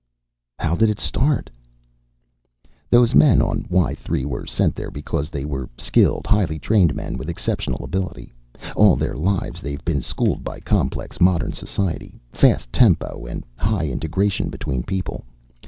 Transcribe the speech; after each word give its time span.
"How 0.57 0.73
did 0.75 0.89
it 0.89 0.99
start?" 0.99 1.51
"Those 2.89 3.13
men 3.13 3.39
on 3.39 3.67
Y 3.69 3.93
3 3.93 4.25
were 4.25 4.47
sent 4.47 4.73
there 4.75 4.89
because 4.89 5.29
they 5.29 5.45
were 5.45 5.69
skilled, 5.77 6.25
highly 6.25 6.57
trained 6.57 6.95
men 6.95 7.19
with 7.19 7.29
exceptional 7.29 7.83
ability. 7.83 8.33
All 8.75 8.95
their 8.95 9.13
lives 9.15 9.61
they've 9.61 9.85
been 9.85 10.01
schooled 10.01 10.43
by 10.43 10.59
complex 10.59 11.21
modern 11.21 11.53
society, 11.53 12.19
fast 12.31 12.73
tempo 12.73 13.27
and 13.27 13.45
high 13.59 13.85
integration 13.89 14.49
between 14.49 14.81
people. 14.81 15.23